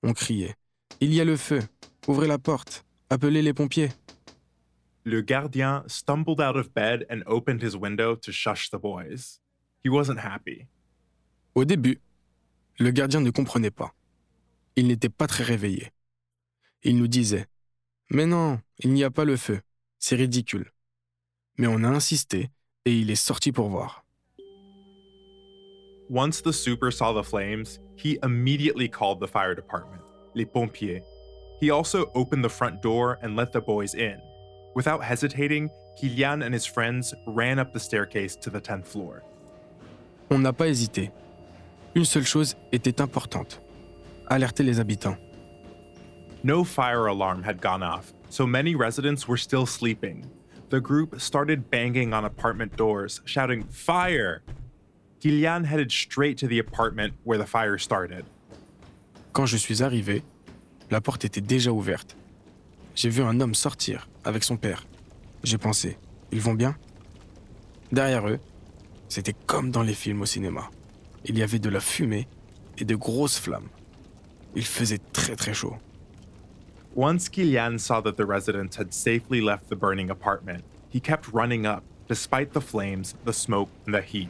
On 0.04 0.12
criait 0.12 0.56
Il 1.00 1.14
y 1.14 1.22
a 1.22 1.24
le 1.24 1.38
feu 1.38 1.62
Ouvrez 2.06 2.28
la 2.28 2.38
porte 2.38 2.84
Appelez 3.10 3.42
les 3.42 3.54
pompiers 3.54 3.92
Le 5.06 5.22
gardien 5.22 5.86
stumbled 5.88 6.42
out 6.42 6.58
of 6.58 6.74
bed 6.74 7.06
and 7.10 7.22
opened 7.28 7.64
his 7.64 7.78
window 7.78 8.14
to 8.18 8.34
shush 8.34 8.70
the 8.70 8.78
boys. 8.78 9.40
He 9.84 9.90
wasn't 9.90 10.20
happy. 10.20 10.66
Au 11.56 11.66
début, 11.66 12.00
le 12.80 12.92
gardien 12.92 13.22
ne 13.22 13.32
comprenait 13.32 13.72
pas. 13.72 13.94
Il 14.76 14.88
n'était 14.88 15.10
pas 15.10 15.28
très 15.28 15.44
réveillé. 15.44 15.92
Il 16.84 16.98
nous 16.98 17.08
disait 17.08 17.46
Mais 18.10 18.26
non, 18.26 18.60
il 18.80 18.94
n'y 18.94 19.04
a 19.04 19.12
pas 19.12 19.26
le 19.26 19.38
feu. 19.38 19.62
C'est 20.00 20.16
ridicule. 20.16 20.72
Mais 21.58 21.68
on 21.68 21.84
a 21.84 21.90
insisté 21.90 22.50
et 22.86 22.94
il 22.94 23.12
est 23.12 23.16
sorti 23.16 23.52
pour 23.52 23.70
voir. 23.70 24.04
Once 26.10 26.42
the 26.42 26.52
super 26.52 26.92
saw 26.92 27.14
the 27.14 27.24
flames, 27.24 27.80
he 27.96 28.20
immediately 28.24 28.90
called 28.90 29.20
the 29.20 29.28
fire 29.28 29.56
department, 29.56 30.02
les 30.36 30.46
pompiers. 30.46 31.02
He 31.62 31.72
also 31.72 32.12
opened 32.14 32.44
the 32.44 32.50
front 32.50 32.82
door 32.82 33.18
and 33.22 33.36
let 33.36 33.52
the 33.52 33.62
boys 33.62 33.96
in. 33.96 34.20
Without 34.76 35.04
hesitating, 35.04 35.70
Kilian 35.98 36.44
and 36.44 36.54
his 36.54 36.66
friends 36.66 37.14
ran 37.28 37.60
up 37.60 37.72
the 37.72 37.80
staircase 37.80 38.36
to 38.38 38.50
the 38.50 38.60
10th 38.60 38.86
floor. 38.88 39.24
On 40.30 40.40
n'a 40.40 40.54
pas 40.54 40.68
hésité. 40.68 41.12
Une 41.96 42.06
seule 42.06 42.26
chose 42.26 42.56
était 42.72 43.02
importante 43.02 43.64
alerter 44.28 44.64
les 44.64 44.80
habitants. 44.80 45.18
No 46.44 46.64
fire 46.64 47.08
alarm 47.08 47.44
had 47.44 47.62
gone 47.62 47.84
off, 47.84 48.14
so 48.30 48.46
many 48.46 48.76
residents 48.76 49.28
were 49.28 49.38
still 49.38 49.66
sleeping. 49.66 50.26
The 50.70 50.82
group 50.82 51.20
started 51.22 51.70
banging 51.70 52.14
on 52.14 52.26
apartment 52.26 52.76
doors, 52.76 53.22
shouting, 53.26 53.64
Fire! 53.70 54.42
Kilian 55.22 55.64
headed 55.66 55.92
straight 55.92 56.38
to 56.40 56.48
the 56.48 56.60
apartment 56.60 57.14
where 57.24 57.38
the 57.38 57.46
fire 57.46 57.78
started. 57.78 58.26
Quand 59.32 59.46
je 59.46 59.58
suis 59.58 59.82
arrivé, 59.82 60.24
la 60.92 61.00
porte 61.00 61.24
était 61.24 61.42
déjà 61.42 61.72
ouverte. 61.72 62.16
J'ai 62.96 63.10
vu 63.10 63.24
un 63.24 63.40
homme 63.40 63.56
sortir 63.56 64.10
avec 64.26 64.44
son 64.44 64.58
père. 64.58 64.86
J'ai 65.44 65.58
pensé, 65.58 65.98
ils 66.32 66.42
vont 66.42 66.54
bien? 66.54 66.76
Derrière 67.92 68.28
eux, 68.28 68.40
c'était 69.14 69.36
comme 69.46 69.70
dans 69.70 69.84
les 69.84 69.94
films 69.94 70.24
au 70.24 70.26
cinéma. 70.26 70.72
Il 71.26 71.38
y 71.38 71.44
avait 71.44 71.60
de 71.60 71.70
la 71.70 71.80
fumée 71.80 72.28
et 72.80 72.84
de 72.84 72.96
grosses 72.96 73.38
flammes. 73.38 73.70
Il 74.56 74.66
faisait 74.66 75.02
très 75.14 75.36
très 75.36 75.54
chaud. 75.54 75.76
Once 76.96 77.30
Kilian 77.30 77.78
saw 77.78 78.02
that 78.02 78.18
the 78.18 78.26
residents 78.26 78.76
had 78.76 78.92
safely 78.92 79.40
left 79.40 79.70
the 79.70 79.76
burning 79.76 80.10
apartment, 80.10 80.64
he 80.90 81.00
kept 81.00 81.32
running 81.32 81.68
up, 81.68 81.84
despite 82.08 82.54
the 82.54 82.60
flames, 82.60 83.14
the 83.24 83.32
smoke, 83.32 83.70
and 83.86 83.94
the 83.94 84.02
heat. 84.02 84.30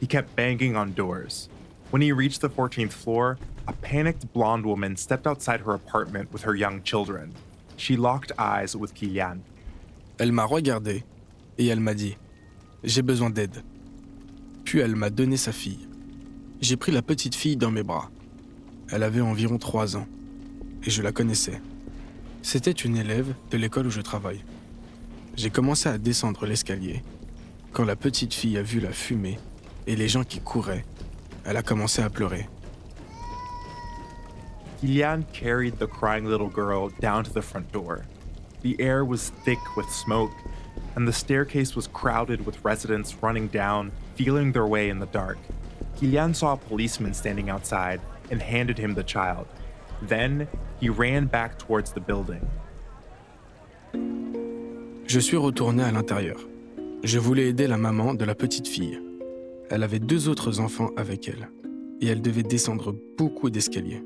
He 0.00 0.06
kept 0.06 0.34
banging 0.34 0.74
on 0.74 0.94
doors. 0.94 1.50
When 1.90 2.00
he 2.00 2.12
reached 2.12 2.40
the 2.40 2.48
14th 2.48 2.94
floor, 2.94 3.36
a 3.68 3.74
panicked 3.74 4.32
blonde 4.32 4.64
woman 4.64 4.96
stepped 4.96 5.26
outside 5.26 5.60
her 5.60 5.74
apartment 5.74 6.32
with 6.32 6.44
her 6.44 6.54
young 6.54 6.82
children. 6.82 7.34
She 7.76 7.98
locked 7.98 8.32
eyes 8.38 8.74
with 8.74 8.94
Kilian. 8.94 9.42
Elle 10.18 10.32
m'a 10.32 10.46
regardé 10.46 11.04
et 11.58 11.66
elle 11.66 11.80
m'a 11.80 11.92
dit 11.92 12.16
J'ai 12.82 13.02
besoin 13.02 13.28
d'aide. 13.28 13.62
Puis 14.64 14.80
elle 14.80 14.96
m'a 14.96 15.10
donné 15.10 15.36
sa 15.36 15.52
fille. 15.52 15.86
J'ai 16.60 16.76
pris 16.76 16.92
la 16.92 17.02
petite 17.02 17.34
fille 17.34 17.56
dans 17.56 17.70
mes 17.70 17.82
bras. 17.82 18.10
Elle 18.90 19.02
avait 19.02 19.20
environ 19.20 19.58
trois 19.58 19.96
ans 19.96 20.06
et 20.84 20.90
je 20.90 21.02
la 21.02 21.12
connaissais. 21.12 21.60
C'était 22.42 22.70
une 22.70 22.96
élève 22.96 23.34
de 23.50 23.56
l'école 23.56 23.86
où 23.86 23.90
je 23.90 24.00
travaille. 24.00 24.44
J'ai 25.36 25.50
commencé 25.50 25.88
à 25.88 25.98
descendre 25.98 26.46
l'escalier. 26.46 27.02
Quand 27.72 27.84
la 27.84 27.96
petite 27.96 28.34
fille 28.34 28.56
a 28.56 28.62
vu 28.62 28.80
la 28.80 28.92
fumée 28.92 29.38
et 29.86 29.96
les 29.96 30.08
gens 30.08 30.24
qui 30.24 30.40
couraient, 30.40 30.84
elle 31.44 31.56
a 31.56 31.62
commencé 31.62 32.02
à 32.02 32.10
pleurer. 32.10 32.48
Kilian 34.80 35.22
carried 35.32 35.78
the 35.78 35.86
crying 35.86 36.26
little 36.26 36.50
girl 36.50 36.90
down 37.00 37.24
to 37.24 37.30
the 37.32 37.42
front 37.42 37.70
door. 37.72 38.02
The 38.62 38.76
air 38.78 39.04
was 39.04 39.32
thick 39.44 39.58
with 39.76 39.88
smoke, 39.88 40.32
and 40.96 41.06
the 41.06 41.12
staircase 41.12 41.74
was 41.74 41.86
crowded 41.88 42.44
with 42.46 42.64
residents 42.64 43.16
running 43.22 43.48
down, 43.48 43.92
feeling 44.16 44.52
their 44.52 44.66
way 44.66 44.90
in 44.90 44.98
the 44.98 45.06
dark. 45.06 45.38
Kilian 45.96 46.34
saw 46.34 46.54
a 46.54 46.56
policeman 46.56 47.14
standing 47.14 47.50
outside 47.50 48.00
and 48.30 48.40
handed 48.40 48.78
him 48.78 48.94
the 48.94 49.02
child. 49.02 49.46
Then 50.02 50.48
he 50.80 50.88
ran 50.88 51.26
back 51.26 51.58
towards 51.58 51.92
the 51.92 52.00
building. 52.00 52.42
Je 55.06 55.20
suis 55.20 55.36
retourné 55.36 55.84
à 55.84 55.92
l'intérieur. 55.92 56.40
Je 57.04 57.18
voulais 57.18 57.48
aider 57.48 57.66
la 57.66 57.76
maman 57.76 58.14
de 58.14 58.24
la 58.24 58.34
petite 58.34 58.66
fille. 58.66 59.00
Elle 59.70 59.82
avait 59.82 59.98
deux 59.98 60.28
autres 60.28 60.60
enfants 60.60 60.90
avec 60.96 61.28
elle, 61.28 61.48
et 62.00 62.06
elle 62.06 62.22
devait 62.22 62.42
descendre 62.42 62.94
beaucoup 63.16 63.50
d'escaliers. 63.50 64.02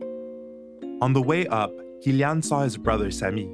On 1.01 1.13
the 1.13 1.25
way 1.25 1.47
up, 1.51 1.71
Kilian 2.03 2.43
saw 2.43 2.65
his 2.65 2.77
brother 2.77 3.11
Sami. 3.11 3.49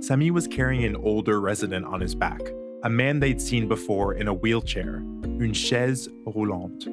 Sami 0.00 0.30
was 0.30 0.46
carrying 0.46 0.84
an 0.84 0.96
older 0.96 1.40
resident 1.40 1.84
on 1.86 2.00
his 2.00 2.14
back, 2.14 2.40
a 2.82 2.90
man 2.90 3.20
they'd 3.20 3.40
seen 3.40 3.68
before 3.68 4.14
in 4.14 4.28
a 4.28 4.32
wheelchair, 4.32 5.02
une 5.38 5.54
chaise 5.54 6.08
roulante. 6.26 6.88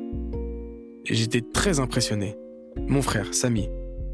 J'étais 1.03 1.41
très 1.41 1.79
impressionné. 1.79 2.35
Mon 2.87 3.01
frère, 3.01 3.33
Sami, 3.33 3.69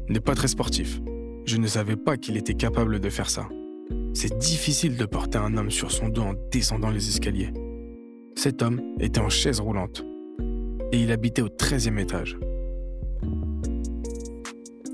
n'est 0.08 0.20
pas 0.20 0.34
très 0.34 0.48
sportif. 0.48 1.00
Je 1.44 1.56
ne 1.56 1.66
savais 1.66 1.96
pas 1.96 2.16
qu'il 2.16 2.36
était 2.36 2.54
capable 2.54 3.00
de 3.00 3.08
faire 3.08 3.30
ça. 3.30 3.48
C'est 4.14 4.36
difficile 4.38 4.96
de 4.96 5.06
porter 5.06 5.38
un 5.38 5.56
homme 5.56 5.70
sur 5.70 5.90
son 5.90 6.08
dos 6.08 6.22
en 6.22 6.34
descendant 6.50 6.90
les 6.90 7.08
escaliers. 7.08 7.52
Cet 8.36 8.62
homme 8.62 8.80
était 9.00 9.20
en 9.20 9.28
chaise 9.28 9.60
roulante 9.60 10.04
et 10.92 10.98
il 10.98 11.10
habitait 11.10 11.42
au 11.42 11.48
13e 11.48 11.98
étage. 11.98 12.38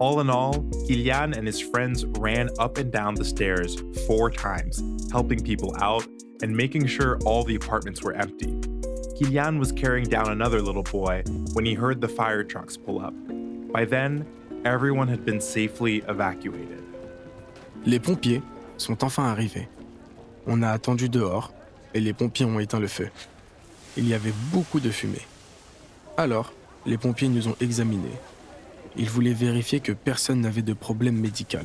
All 0.00 0.20
in 0.20 0.30
all, 0.30 0.54
Kilian 0.86 1.36
and 1.36 1.44
his 1.44 1.60
friends 1.60 2.04
ran 2.20 2.50
up 2.60 2.78
and 2.78 2.92
down 2.92 3.14
the 3.16 3.24
stairs 3.24 3.76
four 4.06 4.30
times, 4.30 4.80
helping 5.10 5.42
people 5.42 5.74
out 5.80 6.06
and 6.40 6.56
making 6.56 6.86
sure 6.86 7.18
all 7.24 7.42
the 7.42 7.56
apartments 7.56 8.00
were 8.00 8.12
empty. 8.12 8.52
Kilian 9.16 9.58
was 9.58 9.72
carrying 9.72 10.06
down 10.06 10.30
another 10.30 10.62
little 10.62 10.84
boy 10.84 11.24
when 11.52 11.64
he 11.64 11.74
heard 11.74 12.00
the 12.00 12.08
fire 12.08 12.44
trucks 12.44 12.76
pull 12.76 13.00
up. 13.00 13.12
By 13.72 13.84
then, 13.84 14.24
everyone 14.64 15.08
had 15.08 15.24
been 15.24 15.40
safely 15.40 16.04
evacuated. 16.06 16.84
Les 17.84 17.98
pompiers 17.98 18.42
sont 18.76 19.02
enfin 19.02 19.24
arrivés. 19.34 19.66
On 20.46 20.62
a 20.62 20.68
attendu 20.70 21.08
dehors 21.08 21.50
et 21.92 22.00
les 22.00 22.12
pompiers 22.12 22.46
ont 22.46 22.60
éteint 22.60 22.80
le 22.80 22.86
feu. 22.86 23.10
Il 23.96 24.06
y 24.06 24.14
avait 24.14 24.34
beaucoup 24.52 24.78
de 24.78 24.90
fumée. 24.90 25.26
Alors, 26.16 26.52
les 26.86 26.98
pompiers 26.98 27.28
nous 27.28 27.48
ont 27.48 27.56
examinés. 27.60 28.16
Ils 28.96 29.10
voulaient 29.10 29.32
vérifier 29.32 29.80
que 29.80 29.92
personne 29.92 30.40
n'avait 30.40 30.62
de 30.62 30.72
problème 30.72 31.16
médical. 31.16 31.64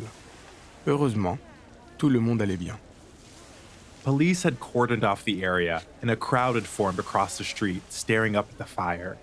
Heureusement, 0.88 1.38
tout 1.98 2.10
le 2.10 2.20
monde 2.20 2.42
allait 2.42 2.58
bien. 2.58 2.78
Police 4.04 4.44
had 4.44 4.60
cordoned 4.60 5.06
off 5.06 5.24
the 5.24 5.44
area, 5.44 5.82
and 6.02 6.12
a 6.12 6.18
crowd 6.18 6.56
had 6.56 6.66
formed 6.66 7.00
across 7.00 7.38
the 7.38 7.44
street, 7.46 7.82
staring 7.90 8.36
up 8.36 8.50
at 8.52 8.58
the 8.58 8.66
fire. 8.66 9.16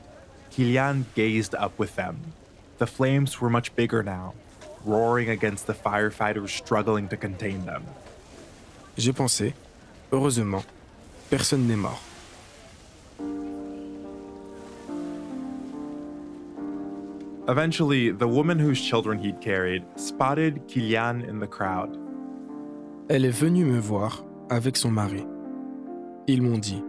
Kilian 0.51 1.05
gazed 1.15 1.55
up 1.55 1.79
with 1.79 1.97
them. 1.97 2.17
The 2.79 2.87
flames 2.87 3.41
were 3.41 3.51
much 3.51 3.77
bigger 3.77 4.03
now, 4.03 4.33
roaring 4.87 5.29
against 5.29 5.67
the 5.67 5.75
firefighters 5.75 6.49
struggling 6.49 7.09
to 7.09 7.17
contain 7.19 7.67
them. 7.67 7.85
J'ai 8.97 9.13
pensé, 9.13 9.53
heureusement, 10.11 10.65
personne 11.29 11.69
n'est 11.69 11.77
mort. 11.77 12.01
Eventually, 17.51 18.13
the 18.13 18.29
woman 18.29 18.61
whose 18.61 18.81
children 18.81 19.19
he'd 19.19 19.41
carried 19.41 19.83
spotted 19.97 20.69
Kilian 20.69 21.29
in 21.29 21.41
the 21.41 21.49
crowd. 21.49 21.99
Elle 23.09 23.25
est 23.25 23.37
venue 23.37 23.65
me 23.65 23.81
voir 23.81 24.25
avec 24.51 24.77
son 24.77 24.93
mari. 24.93 25.27
Ils 26.29 26.43
m'ont 26.43 26.59
dit 26.59 26.81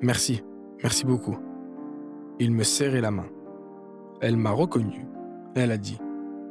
Merci, 0.00 0.42
merci 0.82 1.04
beaucoup. 1.04 1.38
Ils 2.40 2.50
me 2.50 2.64
serraient 2.64 3.00
la 3.00 3.12
main. 3.12 3.28
Elle 4.20 4.36
m'a 4.36 4.50
reconnu. 4.50 5.06
Elle 5.54 5.70
a 5.70 5.78
dit 5.78 5.98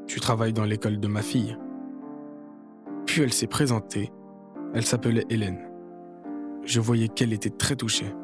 Tu 0.07 0.21
travailles 0.21 0.53
dans 0.53 0.63
l'école 0.63 1.01
de 1.01 1.07
ma 1.09 1.21
fille. 1.21 1.57
Puis 3.05 3.21
elle 3.21 3.33
s'est 3.33 3.47
présentée. 3.47 4.13
Elle 4.73 4.85
s'appelait 4.85 5.25
Hélène. 5.29 5.69
Je 6.63 6.79
voyais 6.79 7.09
qu'elle 7.09 7.33
était 7.33 7.49
très 7.49 7.75
touchée. 7.75 8.15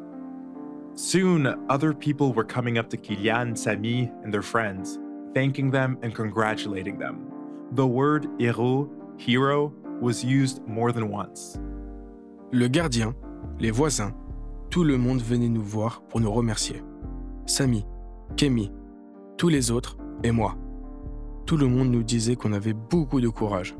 Soon, 0.94 1.54
other 1.68 1.92
people 1.92 2.32
were 2.32 2.46
coming 2.46 2.78
up 2.78 2.88
to 2.88 2.96
Kilian, 2.96 3.54
Sami, 3.54 4.10
and 4.24 4.32
their 4.32 4.42
friends, 4.42 4.98
thanking 5.34 5.70
them 5.70 5.98
and 6.02 6.14
congratulating 6.14 6.98
them. 6.98 7.30
The 7.72 7.86
word 7.86 8.26
héros, 8.38 8.88
hero, 9.18 9.72
was 10.00 10.24
used 10.24 10.66
more 10.66 10.92
than 10.92 11.10
once. 11.10 11.58
Le 12.52 12.68
gardien, 12.68 13.14
les 13.58 13.70
voisins, 13.70 14.14
tout 14.70 14.84
le 14.84 14.96
monde 14.96 15.20
venait 15.20 15.48
nous 15.48 15.62
voir 15.62 16.02
pour 16.08 16.20
nous 16.20 16.30
remercier. 16.30 16.82
Sami, 17.46 17.84
Kemi, 18.36 18.70
tous 19.36 19.48
les 19.48 19.70
autres 19.70 19.96
et 20.22 20.30
moi. 20.30 20.56
Tout 21.46 21.56
le 21.56 21.66
monde 21.66 21.90
nous 21.90 22.02
disait 22.02 22.36
qu'on 22.36 22.52
avait 22.52 22.74
beaucoup 22.74 23.20
de 23.20 23.28
courage. 23.28 23.74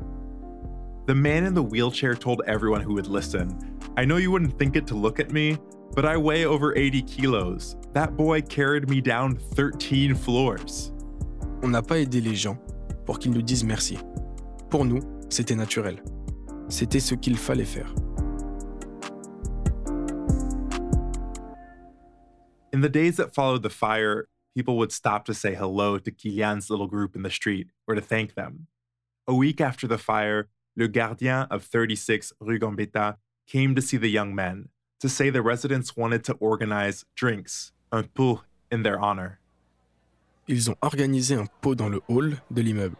The 1.07 1.15
man 1.15 1.45
in 1.45 1.53
the 1.53 1.63
wheelchair 1.63 2.15
told 2.15 2.41
everyone 2.45 2.81
who 2.81 2.93
would 2.93 3.07
listen 3.07 3.57
I 3.97 4.05
know 4.05 4.17
you 4.17 4.31
wouldn't 4.31 4.57
think 4.57 4.75
it 4.75 4.87
to 4.87 4.95
look 4.95 5.19
at 5.19 5.31
me, 5.31 5.57
but 5.93 6.05
I 6.05 6.15
weigh 6.15 6.45
over 6.45 6.75
80 6.75 7.01
kilos. 7.01 7.75
That 7.93 8.15
boy 8.15 8.41
carried 8.41 8.89
me 8.89 9.01
down 9.01 9.35
13 9.35 10.15
floors. 10.15 10.91
On 11.61 11.67
n'a 11.67 11.81
pas 11.81 11.99
aidé 11.99 12.21
les 12.21 12.35
gens 12.35 12.57
pour 13.05 13.19
qu'ils 13.19 13.31
nous 13.31 13.41
disent 13.41 13.65
merci. 13.65 13.97
Pour 14.69 14.85
nous, 14.85 15.01
c'était 15.29 15.55
naturel. 15.55 16.01
C'était 16.69 17.01
ce 17.01 17.15
qu'il 17.15 17.37
fallait 17.37 17.65
faire. 17.65 17.93
In 22.71 22.81
the 22.81 22.89
days 22.89 23.17
that 23.17 23.33
followed 23.33 23.63
the 23.63 23.69
fire, 23.69 24.29
people 24.55 24.77
would 24.77 24.93
stop 24.93 25.25
to 25.25 25.33
say 25.33 25.53
hello 25.53 25.97
to 25.99 26.11
Kilian's 26.11 26.69
little 26.69 26.87
group 26.87 27.15
in 27.15 27.23
the 27.23 27.29
street 27.29 27.67
or 27.87 27.95
to 27.95 28.01
thank 28.01 28.35
them. 28.35 28.67
A 29.27 29.33
week 29.33 29.59
after 29.59 29.85
the 29.85 29.97
fire, 29.97 30.47
Le 30.77 30.87
Gardien 30.87 31.45
of 31.51 31.63
36 31.63 32.31
Rue 32.39 32.59
Gambetta 32.59 33.17
came 33.47 33.75
to 33.75 33.81
see 33.81 33.97
the 33.97 34.09
young 34.09 34.33
men 34.33 34.69
to 35.01 35.09
say 35.09 35.29
the 35.29 35.41
residents 35.41 35.97
wanted 35.97 36.23
to 36.23 36.33
organize 36.39 37.03
drinks, 37.15 37.73
un 37.91 38.07
pour, 38.13 38.43
in 38.71 38.83
their 38.83 38.99
honor. 38.99 39.39
Ils 40.49 40.71
ont 40.71 40.75
organisé 40.81 41.35
un 41.35 41.45
pot 41.61 41.75
dans 41.75 41.89
le 41.89 42.01
hall 42.07 42.35
de 42.49 42.61
l'immeuble. 42.61 42.97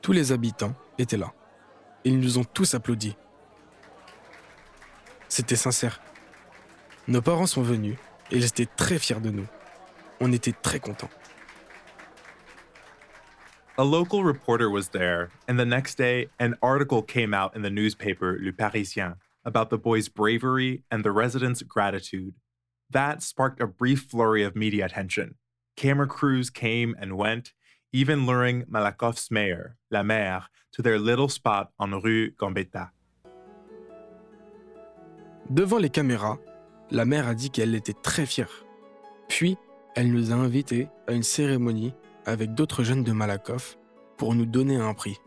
Tous 0.00 0.12
les 0.12 0.32
habitants 0.32 0.74
étaient 0.96 1.18
là. 1.18 1.34
Ils 2.04 2.18
nous 2.18 2.38
ont 2.38 2.44
tous 2.44 2.74
applaudis. 2.74 3.16
C'était 5.28 5.56
sincère. 5.56 6.00
Nos 7.06 7.20
parents 7.20 7.46
sont 7.46 7.62
venus 7.62 7.98
et 8.30 8.36
ils 8.36 8.46
étaient 8.46 8.66
très 8.66 8.98
fiers 8.98 9.20
de 9.20 9.30
nous. 9.30 9.46
On 10.20 10.32
était 10.32 10.54
très 10.54 10.80
contents. 10.80 11.10
A 13.76 13.84
local 13.84 14.22
reporter 14.24 14.70
was 14.70 14.88
there, 14.88 15.28
and 15.46 15.58
the 15.58 15.66
next 15.66 15.98
day, 15.98 16.30
an 16.40 16.54
article 16.62 17.02
came 17.02 17.34
out 17.34 17.54
in 17.54 17.60
the 17.60 17.68
newspaper 17.68 18.38
Le 18.40 18.52
Parisien 18.52 19.16
about 19.44 19.68
the 19.68 19.76
boys' 19.76 20.08
bravery 20.08 20.82
and 20.90 21.02
the 21.02 21.12
residents' 21.12 21.62
gratitude. 21.62 22.32
That 22.88 23.22
sparked 23.22 23.60
a 23.60 23.66
brief 23.66 24.06
flurry 24.10 24.42
of 24.42 24.56
media 24.56 24.86
attention. 24.86 25.34
Camera 25.76 26.06
crews 26.06 26.48
came 26.48 26.96
and 26.98 27.18
went, 27.18 27.52
even 27.92 28.26
luring 28.26 28.64
Malakoff's 28.66 29.30
mayor, 29.30 29.76
La 29.90 30.02
Mère, 30.02 30.48
to 30.72 30.80
their 30.82 30.98
little 30.98 31.28
spot 31.28 31.70
on 31.78 32.00
Rue 32.00 32.30
Gambetta. 32.38 32.90
Devant 35.50 35.78
les 35.78 35.90
caméras, 35.90 36.38
la 36.90 37.04
mère 37.04 37.28
a 37.28 37.34
dit 37.34 37.50
qu'elle 37.50 37.74
était 37.74 37.92
très 38.02 38.26
fière. 38.26 38.64
Puis, 39.28 39.56
elle 39.94 40.10
nous 40.10 40.32
a 40.32 40.34
invités 40.34 40.88
à 41.06 41.12
une 41.12 41.22
cérémonie 41.22 41.94
avec 42.24 42.54
d'autres 42.54 42.82
jeunes 42.82 43.04
de 43.04 43.12
Malakoff 43.12 43.78
pour 44.16 44.34
nous 44.34 44.46
donner 44.46 44.76
un 44.76 44.94
prix. 44.94 45.18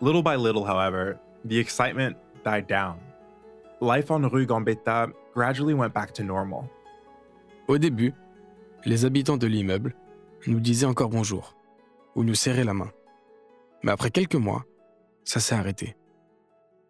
Little 0.00 0.22
by 0.22 0.36
little, 0.36 0.64
however, 0.64 1.16
the 1.48 1.58
excitement 1.58 2.16
died 2.44 2.66
down. 2.66 2.96
Life 3.80 4.10
on 4.10 4.28
Rue 4.28 4.46
Gambetta 4.46 5.12
gradually 5.32 5.74
went 5.74 5.94
back 5.94 6.12
to 6.12 6.24
normal. 6.24 6.68
Au 7.68 7.78
début, 7.78 8.12
les 8.84 9.04
habitants 9.04 9.36
de 9.36 9.46
l'immeuble 9.46 9.94
nous 10.46 10.60
disaient 10.60 10.86
encore 10.86 11.08
bonjour 11.08 11.56
ou 12.14 12.24
nous 12.24 12.34
serraient 12.34 12.64
la 12.64 12.74
main. 12.74 12.92
Mais 13.82 13.92
après 13.92 14.10
quelques 14.10 14.34
mois, 14.34 14.64
ça 15.24 15.40
s'est 15.40 15.54
arrêté. 15.54 15.96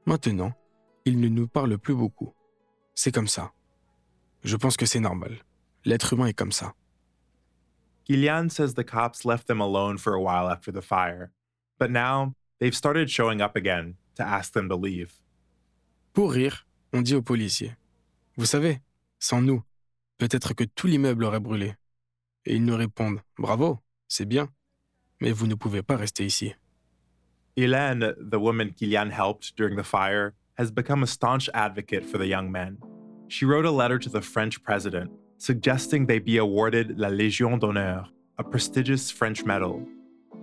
Maintenant, 0.07 0.53
ils 1.05 1.21
ne 1.21 1.29
nous 1.29 1.47
parlent 1.47 1.79
plus 1.79 1.95
beaucoup. 1.95 2.33
C'est 2.95 3.13
comme 3.13 3.29
ça. 3.29 3.53
Je 4.43 4.57
pense 4.57 4.77
que 4.77 4.87
c'est 4.87 5.01
normal. 5.01 5.39
L'être 5.85 6.13
humain 6.13 6.27
est 6.27 6.35
comme 6.35 6.53
ça. 6.53 6.75
Gillian 8.09 8.49
says 8.49 8.75
the 8.75 8.85
cops 8.85 9.25
left 9.25 9.47
them 9.47 9.61
alone 9.61 9.97
for 9.97 10.15
a 10.15 10.21
while 10.21 10.51
after 10.51 10.73
the 10.73 10.83
fire, 10.83 11.31
but 11.79 11.91
now 11.91 12.35
they've 12.59 12.75
started 12.75 13.09
showing 13.09 13.41
up 13.41 13.57
again 13.57 13.95
to 14.17 14.25
ask 14.25 14.53
them 14.53 14.69
to 14.69 14.77
leave. 14.77 15.13
Pour 16.13 16.33
rire, 16.33 16.67
on 16.93 17.01
dit 17.01 17.15
aux 17.15 17.23
policiers 17.23 17.77
Vous 18.37 18.45
savez, 18.45 18.81
sans 19.21 19.41
nous, 19.41 19.63
peut-être 20.19 20.53
que 20.53 20.65
tout 20.65 20.89
l'immeuble 20.89 21.25
aurait 21.25 21.41
brûlé. 21.41 21.75
Et 22.47 22.57
ils 22.57 22.65
nous 22.65 22.77
répondent 22.77 23.21
Bravo, 23.39 23.79
c'est 24.09 24.27
bien, 24.27 24.49
mais 25.21 25.33
vous 25.33 25.47
ne 25.47 25.55
pouvez 25.55 25.83
pas 25.83 25.97
rester 25.97 26.25
ici. 26.25 26.55
Hélène, 27.57 28.15
the 28.19 28.39
woman 28.39 28.73
Gillian 28.77 29.11
helped 29.11 29.55
during 29.57 29.77
the 29.77 29.85
fire, 29.85 30.35
has 30.59 30.71
become 30.71 31.03
a 31.03 31.07
staunch 31.07 31.51
advocate 31.55 32.05
for 32.05 32.19
the 32.19 32.27
young 32.27 32.51
men. 32.51 32.79
She 33.29 33.45
wrote 33.45 33.67
a 33.67 33.71
letter 33.71 33.99
to 33.99 34.11
the 34.11 34.23
French 34.23 34.63
president 34.63 35.11
suggesting 35.43 36.07
they 36.07 36.21
be 36.21 36.39
awarded 36.39 36.97
la 36.99 37.09
Légion 37.09 37.59
d'honneur, 37.59 38.09
a 38.39 38.45
prestigious 38.45 39.11
French 39.11 39.45
medal. 39.45 39.83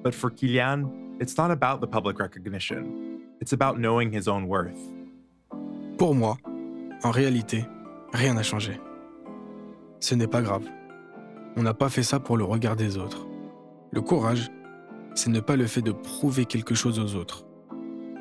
But 0.04 0.14
for 0.14 0.30
Kilian, 0.30 1.22
it's 1.22 1.38
not 1.38 1.52
about 1.52 1.80
the 1.80 1.88
public 1.88 2.20
recognition. 2.20 3.22
It's 3.40 3.54
about 3.54 3.80
knowing 3.80 4.12
his 4.12 4.28
own 4.28 4.48
worth. 4.48 4.78
Pour 5.98 6.14
moi, 6.14 6.38
en 7.04 7.12
réalité, 7.12 7.66
rien 8.14 8.34
n'a 8.34 8.44
changé. 8.44 8.78
Ce 10.02 10.16
n'est 10.16 10.28
pas 10.30 10.42
grave. 10.42 10.70
On 11.58 11.64
n'a 11.64 11.74
pas 11.74 11.90
fait 11.90 12.04
ça 12.04 12.20
pour 12.20 12.38
le 12.38 12.44
regard 12.44 12.76
des 12.76 12.98
autres. 12.98 13.28
Le 13.92 14.02
courage, 14.02 14.50
c'est 15.16 15.30
ne 15.30 15.40
pas 15.40 15.56
le 15.56 15.68
fait 15.68 15.82
de 15.82 15.92
prouver 15.92 16.46
quelque 16.46 16.76
chose 16.76 17.00
aux 17.00 17.16
autres. 17.16 17.46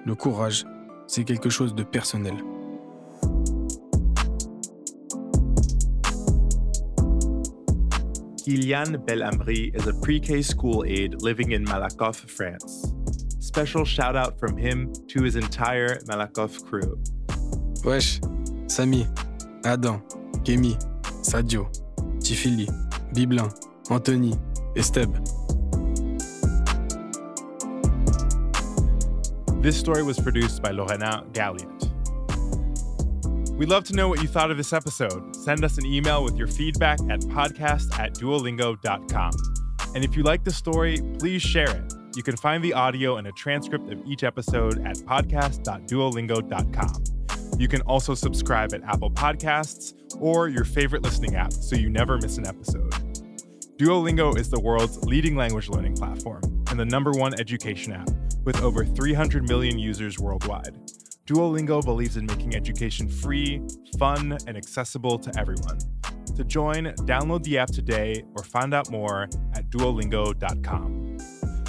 Le 0.05 0.15
courage, 0.15 0.65
c'est 1.07 1.25
quelque 1.25 1.51
chose 1.51 1.75
de 1.75 1.83
personnel. 1.83 2.37
Kylian 8.49 8.97
Belhamri 9.05 9.75
is 9.75 9.87
a 9.87 9.93
pre-K 10.01 10.43
school 10.43 10.85
aide 10.87 11.21
living 11.21 11.53
in 11.53 11.65
Malakoff, 11.67 12.17
France. 12.17 12.95
Special 13.41 13.85
shout 13.85 14.17
out 14.17 14.39
from 14.39 14.57
him 14.57 14.91
to 15.09 15.23
his 15.23 15.37
entire 15.37 15.99
Malakoff 16.07 16.65
crew. 16.65 16.99
Wesh, 17.85 18.21
Samy, 18.67 19.07
Adam, 19.65 20.03
Kémy, 20.45 20.79
Sadio, 21.23 21.69
Tifili, 22.21 22.67
Biblin, 23.15 23.51
Anthony, 23.91 24.35
Esteb. 24.75 25.13
This 29.63 29.77
story 29.77 30.03
was 30.03 30.21
produced 30.21 30.63
by 30.63 30.71
Lorena 30.71 31.25
Galliot. 31.33 31.79
We'd 33.59 33.69
love 33.69 33.85
to 33.85 33.93
know 33.93 34.09
what 34.09 34.23
you 34.23 34.29
thought 34.29 34.51
of 34.53 34.57
this 34.57 34.73
episode. 34.73 35.35
Send 35.35 35.65
us 35.65 35.79
an 35.79 35.87
email 35.87 36.23
with 36.23 36.37
your 36.37 36.47
feedback 36.47 37.01
at 37.11 37.23
podcast 37.23 37.99
at 37.99 38.15
duolingo.com. 38.15 39.33
And 39.97 40.05
if 40.05 40.17
you 40.17 40.23
like 40.23 40.45
the 40.45 40.53
story, 40.53 41.03
please 41.19 41.43
share 41.43 41.69
it. 41.69 41.93
You 42.15 42.23
can 42.23 42.37
find 42.37 42.63
the 42.63 42.73
audio 42.73 43.17
and 43.17 43.27
a 43.27 43.33
transcript 43.33 43.91
of 43.91 44.01
each 44.07 44.23
episode 44.23 44.87
at 44.87 44.99
podcast.duolingo.com. 44.99 47.59
You 47.59 47.67
can 47.67 47.81
also 47.83 48.15
subscribe 48.15 48.73
at 48.75 48.85
Apple 48.85 49.11
Podcasts 49.11 49.95
or 50.21 50.47
your 50.49 50.65
favorite 50.65 51.03
listening 51.03 51.35
app 51.35 51.53
so 51.53 51.75
you 51.75 51.91
never 51.91 52.17
miss 52.19 52.39
an 52.39 52.47
episode. 52.47 52.88
Duolingo 53.79 54.37
is 54.37 54.51
the 54.51 54.59
world's 54.59 54.99
leading 55.05 55.37
language 55.37 55.69
learning 55.69 55.95
platform 55.95 56.43
and 56.69 56.81
the 56.81 56.85
number 56.85 57.13
one 57.13 57.39
education 57.39 57.93
app 57.93 58.11
with 58.43 58.61
over 58.61 58.85
300 58.85 59.49
million 59.49 59.79
users 59.79 60.19
worldwide. 60.19 60.77
Duolingo 61.27 61.85
believes 61.85 62.17
in 62.17 62.27
making 62.27 62.57
education 62.57 63.09
free, 63.09 63.63
fun, 63.97 64.37
and 64.49 64.57
accessible 64.57 65.17
to 65.21 65.33
everyone. 65.39 65.79
To 66.35 66.43
join, 66.43 66.87
download 67.07 67.45
the 67.45 67.59
app 67.59 67.71
today 67.71 68.25
or 68.35 68.43
find 68.43 68.75
out 68.75 68.91
more 68.91 69.29
at 69.55 69.71
duolingo.com. 69.71 71.19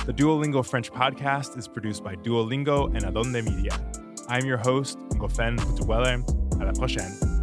The 0.08 0.14
Duolingo 0.14 0.66
French 0.66 0.92
podcast 0.92 1.60
is 1.60 1.68
produced 1.68 2.04
by 2.04 2.16
Duolingo 2.16 2.88
and 2.96 3.06
Adonde 3.06 3.46
Media. 3.46 3.80
I'm 4.28 4.46
your 4.46 4.58
host, 4.58 4.98
Ngofen 5.10 5.60
Putuwele. 5.60 6.24
À 6.60 6.66
la 6.66 6.72
prochaine. 6.72 7.39